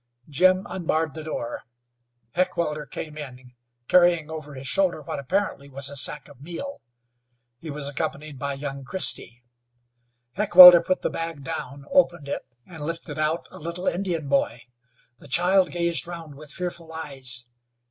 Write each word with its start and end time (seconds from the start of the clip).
Jim 0.27 0.65
unbarred 0.67 1.13
the 1.13 1.21
door. 1.21 1.61
Heckewelder 2.33 2.87
came 2.87 3.19
in 3.19 3.51
carrying 3.87 4.31
over 4.31 4.55
his 4.55 4.67
shoulder 4.67 4.99
what 5.03 5.19
apparently 5.19 5.69
was 5.69 5.91
a 5.91 5.95
sack 5.95 6.27
of 6.27 6.41
meal. 6.41 6.81
He 7.59 7.69
was 7.69 7.87
accompanied 7.87 8.39
by 8.39 8.53
young 8.55 8.83
Christy. 8.83 9.43
Heckewelder 10.31 10.81
put 10.81 11.03
the 11.03 11.11
bag 11.11 11.43
down, 11.43 11.85
opened 11.91 12.27
it, 12.27 12.41
and 12.65 12.81
lifted 12.81 13.19
out 13.19 13.45
a 13.51 13.59
little 13.59 13.85
Indian 13.85 14.27
boy. 14.27 14.63
The 15.19 15.27
child 15.27 15.69
gazed 15.69 16.07
round 16.07 16.33
with 16.33 16.51
fearful 16.51 16.91
eyes. 16.91 17.45